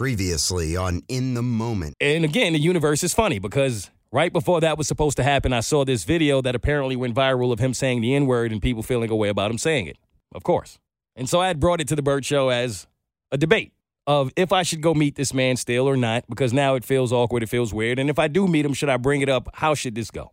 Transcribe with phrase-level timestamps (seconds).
[0.00, 1.94] Previously on In the Moment.
[2.00, 5.60] And again, the universe is funny because right before that was supposed to happen, I
[5.60, 8.82] saw this video that apparently went viral of him saying the N word and people
[8.82, 9.98] feeling a way about him saying it.
[10.34, 10.78] Of course.
[11.16, 12.86] And so I had brought it to the Bird Show as
[13.30, 13.74] a debate
[14.06, 17.12] of if I should go meet this man still or not, because now it feels
[17.12, 17.98] awkward, it feels weird.
[17.98, 19.50] And if I do meet him, should I bring it up?
[19.52, 20.32] How should this go?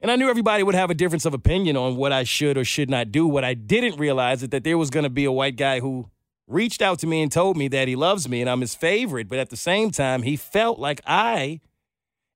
[0.00, 2.64] And I knew everybody would have a difference of opinion on what I should or
[2.64, 3.26] should not do.
[3.26, 6.08] What I didn't realize is that there was going to be a white guy who
[6.50, 9.28] reached out to me and told me that he loves me and I'm his favorite,
[9.28, 11.60] but at the same time, he felt like I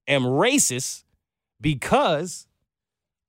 [0.06, 1.04] am racist
[1.60, 2.46] because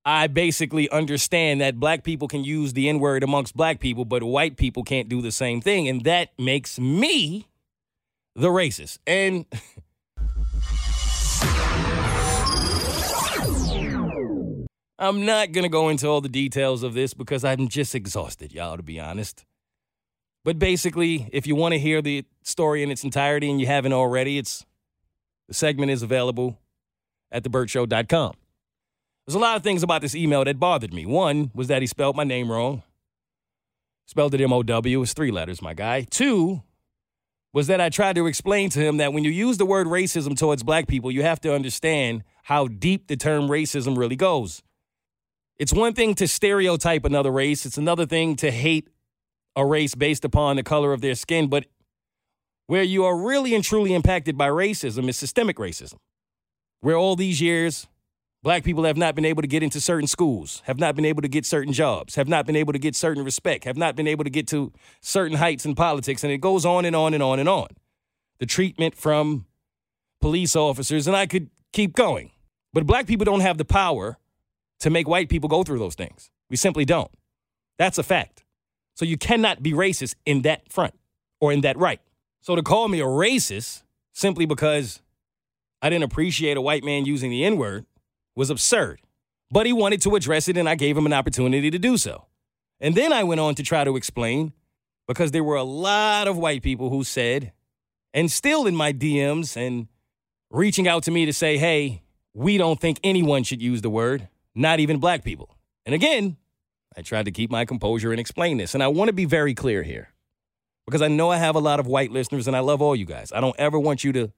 [0.06, 4.22] I basically understand that black people can use the N word amongst black people, but
[4.22, 5.88] white people can't do the same thing.
[5.88, 7.48] And that makes me
[8.36, 9.00] the racist.
[9.08, 9.46] And
[14.98, 18.54] I'm not going to go into all the details of this because I'm just exhausted,
[18.54, 19.44] y'all, to be honest.
[20.46, 23.94] But basically, if you want to hear the story in its entirety and you haven't
[23.94, 24.64] already, it's
[25.48, 26.60] the segment is available
[27.32, 28.34] at thebirdshow.com.
[29.26, 31.08] There's a lot of things about this email that bothered me.
[31.08, 32.84] One was that he spelled my name wrong.
[34.06, 35.02] Spelled it M O W.
[35.02, 36.04] It's three letters, my guy.
[36.04, 36.62] Two
[37.52, 40.38] was that I tried to explain to him that when you use the word racism
[40.38, 44.62] towards black people, you have to understand how deep the term racism really goes.
[45.58, 48.90] It's one thing to stereotype another race, it's another thing to hate
[49.56, 51.48] a race based upon the color of their skin.
[51.48, 51.66] But
[52.68, 55.96] where you are really and truly impacted by racism is systemic racism,
[56.82, 57.88] where all these years,
[58.42, 61.22] black people have not been able to get into certain schools, have not been able
[61.22, 64.08] to get certain jobs, have not been able to get certain respect, have not been
[64.08, 66.24] able to get to certain heights in politics.
[66.24, 67.68] And it goes on and on and on and on.
[68.40, 69.46] The treatment from
[70.22, 72.32] police officers, and I could keep going.
[72.74, 74.18] But black people don't have the power
[74.80, 76.32] to make white people go through those things.
[76.50, 77.12] We simply don't.
[77.78, 78.45] That's a fact.
[78.96, 80.94] So you cannot be racist in that front
[81.40, 82.02] or in that right.
[82.42, 83.84] So to call me a racist
[84.14, 85.02] simply because
[85.82, 87.86] I didn't appreciate a white man using the N word
[88.36, 89.02] was absurd.
[89.52, 92.26] But he wanted to address it, and I gave him an opportunity to do so.
[92.80, 94.54] And then I went on to try to explain
[95.08, 97.54] because there were a lot of white people who said,
[98.14, 99.88] and still in my DMs and
[100.50, 102.02] reaching out to me to say, hey,
[102.34, 105.50] we don't think anyone should use the word not even black people.
[105.86, 106.38] And again,
[106.98, 108.74] I tried to keep my composure and explain this.
[108.74, 110.10] And I want to be very clear here
[110.86, 113.06] because I know I have a lot of white listeners and I love all you
[113.06, 113.32] guys.
[113.34, 114.32] I don't ever want you to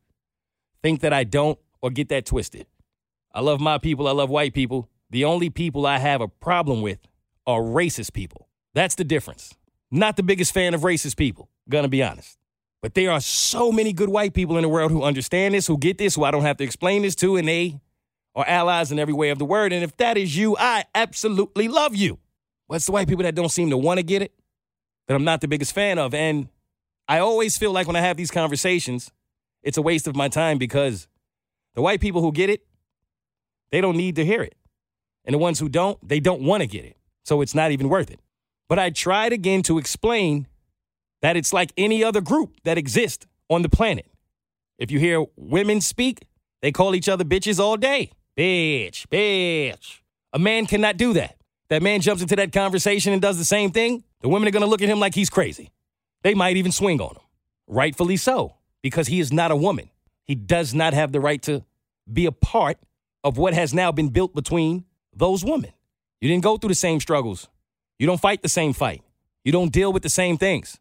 [0.81, 2.66] think that I don't or get that twisted.
[3.34, 4.90] I love my people, I love white people.
[5.09, 7.00] The only people I have a problem with
[7.45, 8.47] are racist people.
[8.74, 9.56] That's the difference.
[9.91, 12.38] Not the biggest fan of racist people, gonna be honest.
[12.81, 15.78] But there are so many good white people in the world who understand this, who
[15.78, 17.79] get this, who I don't have to explain this to, and they
[18.35, 19.74] are allies in every way of the word.
[19.74, 22.19] And if that is you, I absolutely love you.
[22.67, 24.33] What's the white people that don't seem to want to get it?
[25.07, 26.13] That I'm not the biggest fan of.
[26.13, 26.50] And
[27.07, 29.09] I always feel like when I have these conversations,
[29.63, 31.07] it's a waste of my time because
[31.75, 32.66] the white people who get it,
[33.72, 34.56] they don't need to hear it.
[35.25, 36.97] And the ones who don't, they don't want to get it.
[37.23, 38.19] So it's not even worth it.
[38.69, 40.47] But I tried again to explain
[41.22, 44.06] that it's like any other group that exists on the planet.
[44.77, 46.27] If you hear women speak,
[46.61, 48.11] they call each other bitches all day.
[48.38, 50.00] Bitch, bitch.
[50.33, 51.36] A man cannot do that.
[51.69, 54.03] That man jumps into that conversation and does the same thing.
[54.22, 55.72] The women are going to look at him like he's crazy.
[56.23, 57.22] They might even swing on him.
[57.67, 59.89] Rightfully so, because he is not a woman.
[60.23, 61.63] He does not have the right to
[62.11, 62.77] be a part
[63.23, 65.72] of what has now been built between those women.
[66.22, 67.47] You didn't go through the same struggles.
[68.00, 69.03] You don't fight the same fight.
[69.44, 70.79] You don't deal with the same things.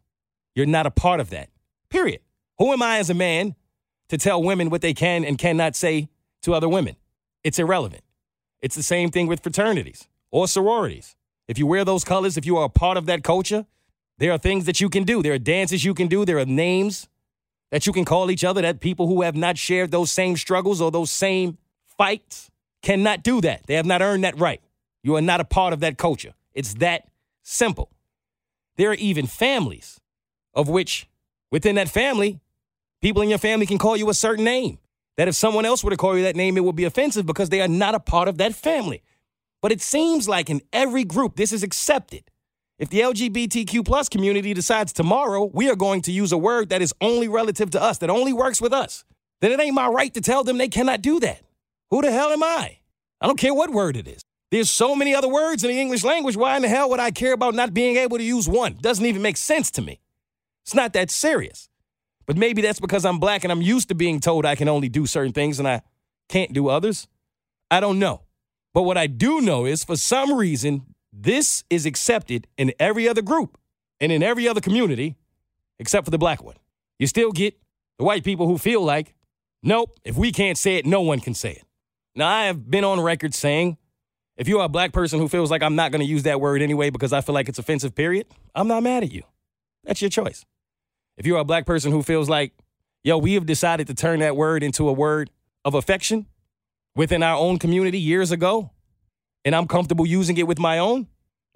[0.55, 1.49] You're not a part of that.
[1.89, 2.21] Period.
[2.57, 3.55] Who am I as a man
[4.09, 6.09] to tell women what they can and cannot say
[6.43, 6.95] to other women?
[7.47, 8.03] it's irrelevant.
[8.61, 11.15] It's the same thing with fraternities or sororities.
[11.47, 13.65] If you wear those colors, if you are a part of that culture,
[14.17, 15.21] there are things that you can do.
[15.21, 16.25] There are dances you can do.
[16.25, 17.07] There are names
[17.71, 20.81] that you can call each other that people who have not shared those same struggles
[20.81, 21.57] or those same
[21.97, 22.49] fights
[22.81, 23.65] cannot do that.
[23.67, 24.61] They have not earned that right.
[25.03, 26.33] You are not a part of that culture.
[26.53, 27.07] It's that
[27.43, 27.91] simple.
[28.77, 29.99] There are even families
[30.53, 31.07] of which
[31.51, 32.39] within that family,
[33.01, 34.79] people in your family can call you a certain name
[35.17, 37.49] that if someone else were to call you that name, it would be offensive because
[37.49, 39.01] they are not a part of that family.
[39.61, 42.23] But it seems like in every group, this is accepted.
[42.79, 46.81] If the LGBTQ plus community decides tomorrow we are going to use a word that
[46.81, 49.03] is only relative to us, that only works with us,
[49.41, 51.41] then it ain't my right to tell them they cannot do that.
[51.89, 52.79] Who the hell am I?
[53.19, 54.21] I don't care what word it is.
[54.51, 56.37] There's so many other words in the English language.
[56.37, 58.77] Why in the hell would I care about not being able to use one?
[58.79, 59.99] Doesn't even make sense to me.
[60.63, 61.69] It's not that serious.
[62.25, 64.89] But maybe that's because I'm black and I'm used to being told I can only
[64.89, 65.81] do certain things and I
[66.29, 67.07] can't do others.
[67.71, 68.21] I don't know.
[68.77, 73.23] But what I do know is for some reason, this is accepted in every other
[73.23, 73.57] group
[73.99, 75.15] and in every other community
[75.79, 76.57] except for the black one.
[76.99, 77.57] You still get
[77.97, 79.15] the white people who feel like,
[79.63, 81.63] nope, if we can't say it, no one can say it.
[82.13, 83.77] Now, I have been on record saying,
[84.35, 86.39] if you are a black person who feels like I'm not going to use that
[86.39, 89.23] word anyway because I feel like it's offensive, period, I'm not mad at you.
[89.85, 90.45] That's your choice.
[91.17, 92.53] If you are a black person who feels like,
[93.03, 95.31] yo, we have decided to turn that word into a word
[95.65, 96.27] of affection
[96.97, 98.71] within our own community years ago,
[99.45, 101.07] and I'm comfortable using it with my own,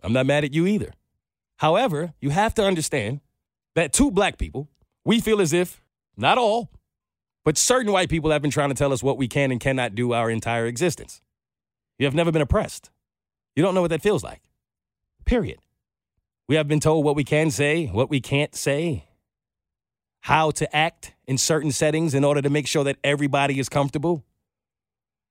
[0.03, 0.93] I'm not mad at you either.
[1.57, 3.21] However, you have to understand
[3.75, 4.69] that two black people,
[5.03, 5.81] we feel as if,
[6.15, 6.69] not all,
[7.43, 9.95] but certain white people have been trying to tell us what we can and cannot
[9.95, 11.21] do our entire existence.
[11.97, 12.91] You have never been oppressed.
[13.55, 14.41] You don't know what that feels like.
[15.25, 15.57] Period.
[16.47, 19.05] We have been told what we can say, what we can't say,
[20.19, 24.23] how to act in certain settings in order to make sure that everybody is comfortable,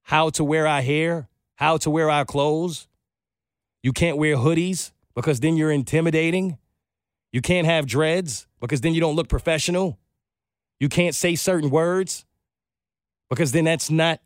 [0.02, 2.88] how to wear our hair, how to wear our clothes.
[3.82, 6.58] You can't wear hoodies because then you're intimidating.
[7.32, 9.98] You can't have dreads because then you don't look professional.
[10.78, 12.24] You can't say certain words
[13.28, 14.20] because then that's not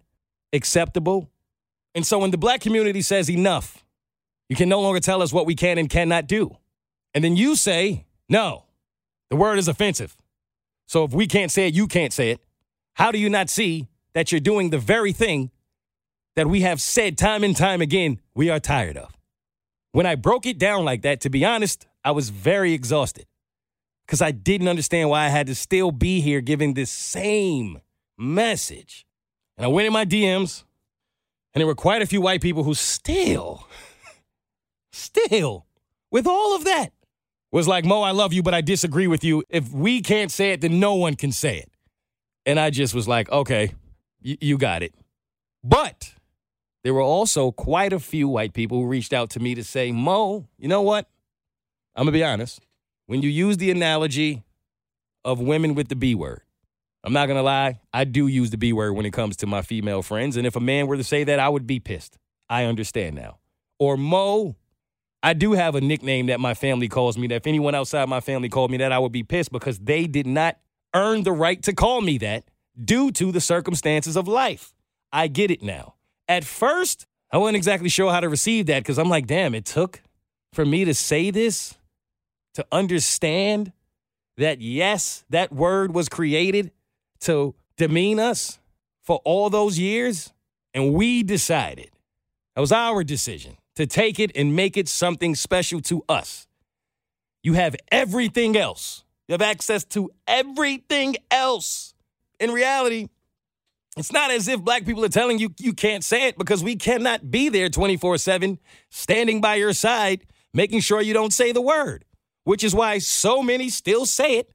[0.53, 1.31] acceptable.
[1.95, 3.85] And so when the black community says enough,
[4.49, 6.57] you can no longer tell us what we can and cannot do.
[7.13, 8.65] And then you say, no,
[9.31, 10.17] the word is offensive.
[10.87, 12.41] So if we can't say it, you can't say it.
[12.95, 15.51] How do you not see that you're doing the very thing
[16.37, 19.13] that we have said time and time again we are tired of?
[19.93, 23.27] When I broke it down like that, to be honest, I was very exhausted
[24.07, 27.81] because I didn't understand why I had to still be here giving this same
[28.19, 29.07] message.
[29.57, 30.65] And I went in my DMs,
[31.53, 33.67] and there were quite a few white people who still,
[34.93, 35.67] still,
[36.11, 36.93] with all of that,
[37.53, 39.45] was like, Moe, I love you, but I disagree with you.
[39.49, 41.71] If we can't say it, then no one can say it.
[42.45, 43.75] And I just was like, okay,
[44.25, 44.93] y- you got it.
[45.63, 46.15] But
[46.85, 49.91] there were also quite a few white people who reached out to me to say,
[49.91, 51.09] Moe, you know what?
[51.97, 52.61] I'm going to be honest.
[53.07, 54.45] When you use the analogy
[55.25, 56.43] of women with the B word,
[57.03, 59.47] I'm not going to lie, I do use the B word when it comes to
[59.47, 60.37] my female friends.
[60.37, 62.19] And if a man were to say that, I would be pissed.
[62.49, 63.39] I understand now.
[63.79, 64.55] Or Moe,
[65.23, 68.21] I do have a nickname that my family calls me that if anyone outside my
[68.21, 70.59] family called me that, I would be pissed because they did not
[70.95, 72.45] earn the right to call me that
[72.83, 74.75] due to the circumstances of life.
[75.13, 75.94] I get it now.
[76.29, 79.65] At first, I wasn't exactly sure how to receive that because I'm like, damn, it
[79.65, 80.03] took
[80.53, 81.77] for me to say this,
[82.55, 83.73] to understand
[84.37, 86.71] that yes, that word was created
[87.21, 88.59] to demean us
[89.03, 90.33] for all those years.
[90.73, 91.91] And we decided,
[92.55, 96.47] that was our decision, to take it and make it something special to us.
[97.43, 99.05] You have everything else.
[99.29, 101.95] You have access to everything else.
[102.41, 103.09] In reality,
[103.97, 106.77] it's not as if black people are telling you you can't say it because we
[106.77, 108.59] cannot be there 24 7,
[108.91, 112.05] standing by your side, making sure you don't say the word,
[112.45, 114.51] which is why so many still say it,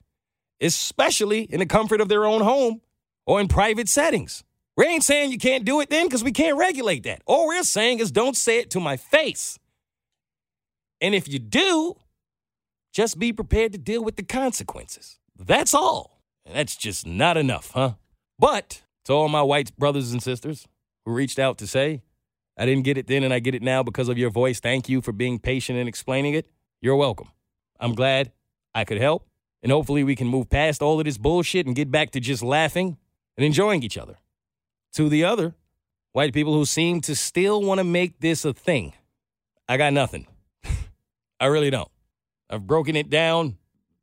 [0.59, 2.81] especially in the comfort of their own home
[3.25, 4.43] or in private settings.
[4.75, 7.21] We ain't saying you can't do it then because we can't regulate that.
[7.25, 9.59] All we're saying is don't say it to my face.
[11.01, 11.95] And if you do,
[12.93, 15.19] just be prepared to deal with the consequences.
[15.37, 16.21] That's all.
[16.45, 17.93] And that's just not enough, huh?
[18.37, 20.67] But to all my white brothers and sisters
[21.05, 22.01] who reached out to say,
[22.57, 24.59] I didn't get it then and I get it now because of your voice.
[24.59, 26.49] Thank you for being patient and explaining it.
[26.81, 27.29] You're welcome.
[27.79, 28.31] I'm glad
[28.75, 29.25] I could help.
[29.63, 32.43] And hopefully we can move past all of this bullshit and get back to just
[32.43, 32.97] laughing
[33.37, 34.17] and enjoying each other.
[34.93, 35.55] To the other
[36.11, 38.93] white people who seem to still want to make this a thing,
[39.67, 40.27] I got nothing.
[41.39, 41.91] I really don't.
[42.49, 43.57] I've broken it down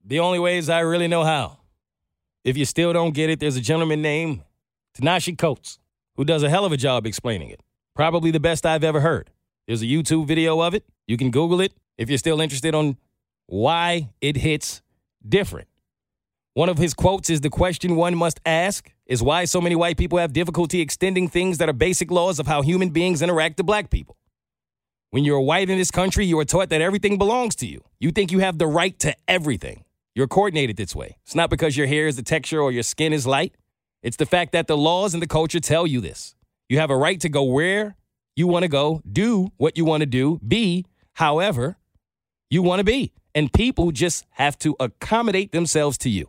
[0.05, 1.59] the only ways I really know how.
[2.45, 4.43] If you still don't get it, there's a gentleman named
[4.97, 5.79] Ta-Nehisi Coates,
[6.17, 7.61] who does a hell of a job explaining it.
[7.95, 9.31] Probably the best I've ever heard.
[9.67, 10.85] There's a YouTube video of it.
[11.07, 12.97] You can Google it if you're still interested on
[13.47, 14.83] why it hits
[15.27, 15.69] different.
[16.55, 19.99] One of his quotes is The question one must ask is why so many white
[19.99, 23.65] people have difficulty extending things that are basic laws of how human beings interact to
[23.65, 24.17] black people.
[25.11, 27.83] When you're white in this country, you are taught that everything belongs to you.
[28.01, 29.85] You think you have the right to everything.
[30.15, 31.19] You're coordinated this way.
[31.25, 33.55] It's not because your hair is the texture or your skin is light.
[34.07, 36.37] It's the fact that the laws and the culture tell you this.
[36.69, 37.97] You have a right to go where
[38.37, 41.77] you want to go, do what you want to do, be however
[42.49, 43.13] you want to be.
[43.35, 46.29] And people just have to accommodate themselves to you.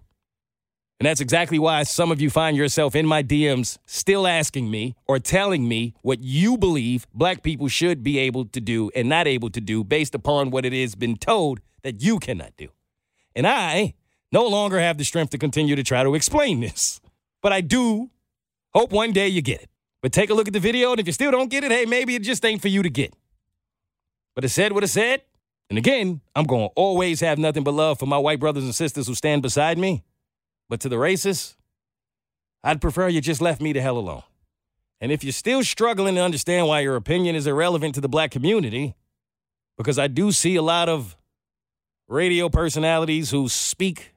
[1.00, 4.96] And that's exactly why some of you find yourself in my DMs still asking me
[5.07, 9.27] or telling me what you believe black people should be able to do and not
[9.27, 12.69] able to do based upon what it has been told that you cannot do.
[13.36, 13.93] And I
[14.31, 17.00] no longer have the strength to continue to try to explain this.
[17.48, 18.10] But I do
[18.74, 19.70] hope one day you get it.
[20.01, 21.86] But take a look at the video, and if you still don't get it, hey,
[21.86, 23.13] maybe it just ain't for you to get.
[24.36, 25.22] But it said what it said.
[25.70, 28.75] And again, I'm going to always have nothing but love for my white brothers and
[28.75, 30.04] sisters who stand beside me.
[30.68, 31.56] But to the racists,
[32.66, 34.24] I'd prefer you just left me the hell alone.
[35.00, 38.30] And if you're still struggling to understand why your opinion is irrelevant to the black
[38.30, 38.94] community,
[39.77, 41.16] because I do see a lot of
[42.10, 44.16] radio personalities who speak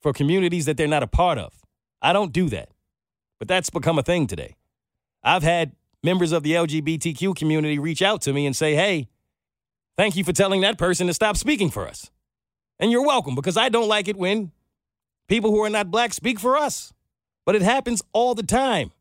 [0.00, 1.61] for communities that they're not a part of.
[2.02, 2.68] I don't do that.
[3.38, 4.56] But that's become a thing today.
[5.22, 9.08] I've had members of the LGBTQ community reach out to me and say, hey,
[9.96, 12.10] thank you for telling that person to stop speaking for us.
[12.78, 14.50] And you're welcome because I don't like it when
[15.28, 16.92] people who are not black speak for us.
[17.44, 18.92] But it happens all the time.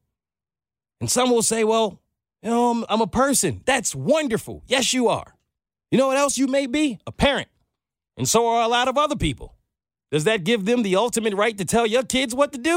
[0.99, 1.99] And some will say, well,
[2.41, 3.61] you know, I'm, I'm a person.
[3.65, 4.63] That's wonderful.
[4.65, 5.35] Yes, you are.
[5.91, 6.99] You know what else you may be?
[7.05, 7.49] A parent.
[8.17, 9.55] And so are a lot of other people.
[10.11, 12.69] Does that give them the ultimate right to tell your kids what to do?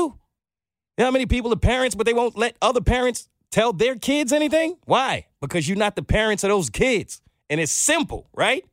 [0.96, 3.96] You know how many people are parents, but they won't let other parents tell their
[3.96, 4.76] kids anything?
[4.84, 5.26] Why?
[5.40, 7.20] Because you're not the parents of those kids.
[7.50, 8.64] And it's simple, right?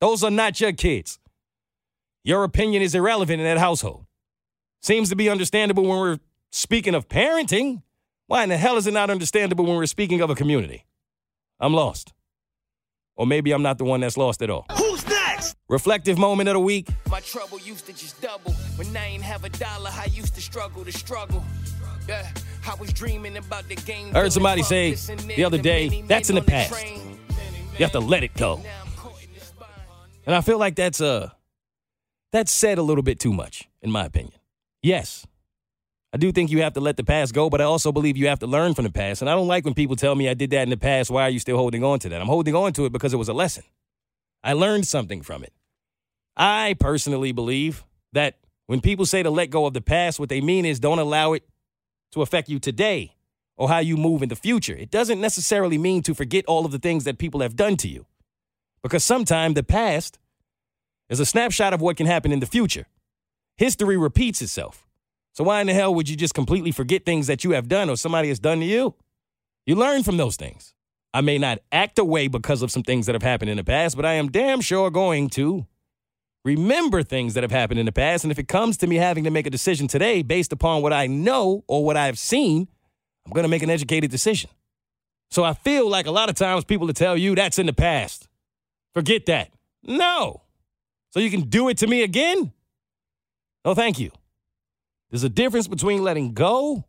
[0.00, 1.18] Those are not your kids.
[2.24, 4.06] Your opinion is irrelevant in that household.
[4.82, 6.18] Seems to be understandable when we're
[6.50, 7.82] speaking of parenting.
[8.26, 10.86] Why in the hell is it not understandable when we're speaking of a community?
[11.60, 12.12] I'm lost.
[13.14, 14.66] Or maybe I'm not the one that's lost at all.
[15.36, 15.56] Next?
[15.68, 16.88] Reflective moment of the week.
[17.10, 18.52] My trouble used to just double.
[18.76, 21.44] When I ain't have a dollar, I used to struggle to struggle.
[22.08, 22.26] Yeah,
[22.66, 24.14] I was dreaming about the game.
[24.14, 26.82] I heard somebody say the other day, that's in the past.
[27.78, 28.62] You have to let it go.
[30.24, 31.30] And I feel like that's uh
[32.32, 34.38] that's said a little bit too much, in my opinion.
[34.82, 35.26] Yes,
[36.12, 38.28] I do think you have to let the past go, but I also believe you
[38.28, 39.20] have to learn from the past.
[39.20, 41.10] And I don't like when people tell me I did that in the past.
[41.10, 42.20] Why are you still holding on to that?
[42.20, 43.64] I'm holding on to it because it was a lesson.
[44.46, 45.52] I learned something from it.
[46.36, 50.40] I personally believe that when people say to let go of the past, what they
[50.40, 51.42] mean is don't allow it
[52.12, 53.16] to affect you today
[53.56, 54.76] or how you move in the future.
[54.76, 57.88] It doesn't necessarily mean to forget all of the things that people have done to
[57.88, 58.06] you.
[58.84, 60.20] Because sometimes the past
[61.08, 62.86] is a snapshot of what can happen in the future.
[63.56, 64.86] History repeats itself.
[65.32, 67.90] So why in the hell would you just completely forget things that you have done
[67.90, 68.94] or somebody has done to you?
[69.66, 70.75] You learn from those things.
[71.14, 73.96] I may not act away because of some things that have happened in the past,
[73.96, 75.66] but I am damn sure going to
[76.44, 78.24] remember things that have happened in the past.
[78.24, 80.92] And if it comes to me having to make a decision today based upon what
[80.92, 82.68] I know or what I've seen,
[83.24, 84.50] I'm going to make an educated decision.
[85.30, 87.72] So I feel like a lot of times people will tell you that's in the
[87.72, 88.28] past.
[88.94, 89.50] Forget that.
[89.82, 90.42] No.
[91.10, 92.52] So you can do it to me again?
[93.64, 94.10] No, thank you.
[95.10, 96.84] There's a difference between letting go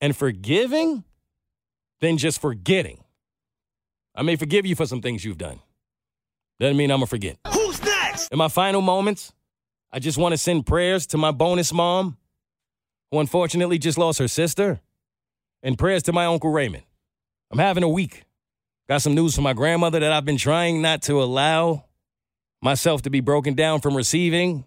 [0.00, 1.04] and forgiving
[2.00, 3.02] than just forgetting.
[4.14, 5.60] I may forgive you for some things you've done.
[6.58, 7.36] Doesn't mean I'm to forget.
[7.52, 8.28] Who's next?
[8.28, 9.32] In my final moments,
[9.92, 12.16] I just want to send prayers to my bonus mom,
[13.10, 14.80] who unfortunately just lost her sister,
[15.62, 16.84] and prayers to my Uncle Raymond.
[17.50, 18.24] I'm having a week.
[18.88, 21.84] Got some news from my grandmother that I've been trying not to allow
[22.62, 24.64] myself to be broken down from receiving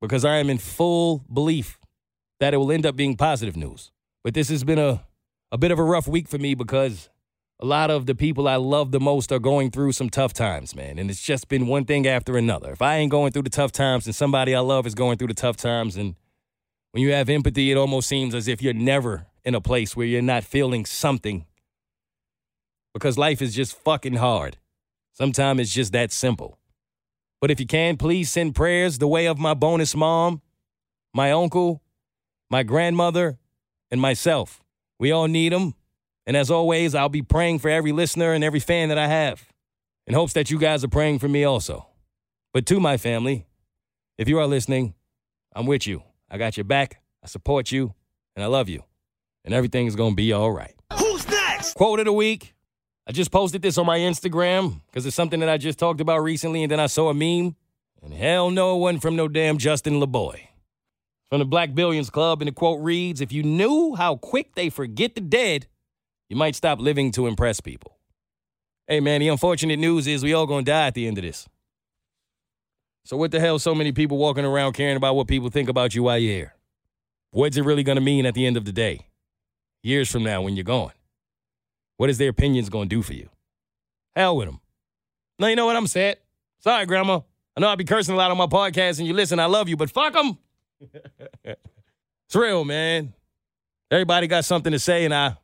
[0.00, 1.78] because I am in full belief
[2.40, 3.90] that it will end up being positive news.
[4.24, 5.04] But this has been a,
[5.50, 7.08] a bit of a rough week for me because
[7.60, 10.76] a lot of the people I love the most are going through some tough times,
[10.76, 10.98] man.
[10.98, 12.72] And it's just been one thing after another.
[12.72, 15.28] If I ain't going through the tough times and somebody I love is going through
[15.28, 16.14] the tough times, and
[16.92, 20.06] when you have empathy, it almost seems as if you're never in a place where
[20.06, 21.46] you're not feeling something
[22.94, 24.56] because life is just fucking hard.
[25.12, 26.58] Sometimes it's just that simple.
[27.40, 30.42] But if you can, please send prayers the way of my bonus mom,
[31.14, 31.82] my uncle,
[32.50, 33.38] my grandmother,
[33.90, 34.62] and myself.
[34.98, 35.74] We all need them.
[36.26, 39.48] And as always, I'll be praying for every listener and every fan that I have
[40.06, 41.86] in hopes that you guys are praying for me also.
[42.52, 43.46] But to my family,
[44.18, 44.94] if you are listening,
[45.54, 46.02] I'm with you.
[46.30, 47.00] I got your back.
[47.22, 47.94] I support you.
[48.36, 48.84] And I love you.
[49.44, 50.74] And everything is going to be all right.
[50.98, 51.74] Who's next?
[51.74, 52.54] Quote of the week.
[53.06, 56.22] I just posted this on my Instagram because it's something that I just talked about
[56.22, 57.56] recently, and then I saw a meme.
[58.02, 60.47] And hell no, it wasn't from no damn Justin Laboy.
[61.30, 64.70] From the Black Billions Club, and the quote reads If you knew how quick they
[64.70, 65.66] forget the dead,
[66.28, 67.98] you might stop living to impress people.
[68.86, 71.46] Hey, man, the unfortunate news is we all gonna die at the end of this.
[73.04, 75.94] So, what the hell, so many people walking around caring about what people think about
[75.94, 76.54] you while you're here?
[77.30, 79.00] What's it really gonna mean at the end of the day?
[79.82, 80.92] Years from now when you're gone?
[81.98, 83.28] What is their opinions to do for you?
[84.16, 84.60] Hell with them.
[85.38, 86.16] Now, you know what I'm saying?
[86.60, 87.20] Sorry, Grandma.
[87.56, 89.68] I know I be cursing a lot on my podcast and you listen, I love
[89.68, 90.38] you, but fuck them.
[91.44, 93.14] it's real, man.
[93.90, 95.36] Everybody got something to say, and I,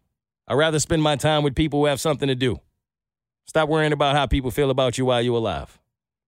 [0.47, 2.61] i rather spend my time with people who have something to do.
[3.47, 5.79] Stop worrying about how people feel about you while you're alive.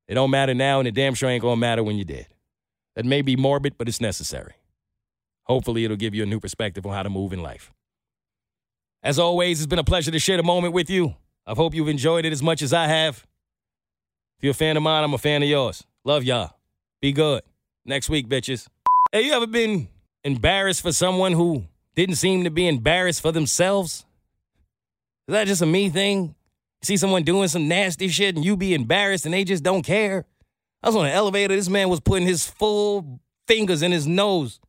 [0.09, 2.29] It don't matter now, and it damn sure ain't gonna matter when you're dead.
[2.95, 4.55] That may be morbid, but it's necessary.
[5.45, 7.73] Hopefully, it'll give you a new perspective on how to move in life.
[9.03, 11.15] As always, it's been a pleasure to share the moment with you.
[11.47, 13.27] I hope you've enjoyed it as much as I have.
[14.39, 15.85] If you're a fan of mine, I'm a fan of yours.
[16.05, 16.57] Love y'all.
[17.01, 17.43] Be good.
[17.85, 18.67] Next week, bitches.
[19.13, 19.89] Have you ever been
[20.25, 24.05] embarrassed for someone who didn't seem to be embarrassed for themselves?
[25.29, 26.35] Is that just a me thing?
[26.83, 30.25] see someone doing some nasty shit and you be embarrassed and they just don't care?
[30.83, 31.55] I was on an elevator.
[31.55, 34.61] This man was putting his full fingers in his nose,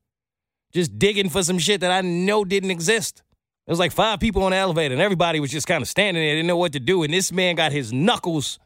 [0.72, 3.22] just digging for some shit that I know didn't exist.
[3.66, 6.24] There was like five people on the elevator, and everybody was just kind of standing
[6.24, 7.04] there, didn't know what to do.
[7.04, 8.60] And this man got his knuckles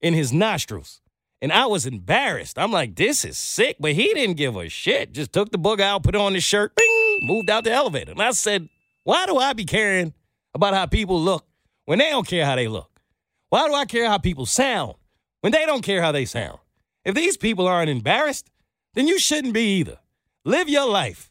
[0.00, 1.00] in his nostrils.
[1.42, 2.58] And I was embarrassed.
[2.58, 3.76] I'm like, this is sick.
[3.80, 5.12] But he didn't give a shit.
[5.12, 8.12] Just took the book out, put on his shirt, bing, moved out the elevator.
[8.12, 8.68] And I said,
[9.04, 10.12] why do I be caring
[10.54, 11.46] about how people look
[11.86, 13.00] when they don't care how they look?
[13.48, 14.94] Why do I care how people sound
[15.40, 16.58] when they don't care how they sound?
[17.04, 18.50] If these people aren't embarrassed,
[18.94, 19.98] then you shouldn't be either.
[20.44, 21.30] Live your life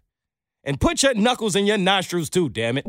[0.63, 2.85] and put your knuckles in your nostrils too, damn it.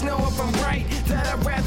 [0.02, 1.59] I've been through it.